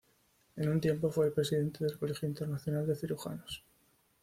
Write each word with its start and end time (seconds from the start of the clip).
En 0.55 0.67
un 0.67 0.81
tiempo 0.81 1.11
fue 1.11 1.27
el 1.27 1.31
presidente 1.31 1.85
del 1.85 1.99
Colegio 1.99 2.27
Internacional 2.27 2.87
de 2.87 2.95
Cirujanos. 2.95 3.63